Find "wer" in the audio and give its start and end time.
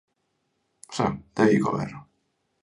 1.77-1.91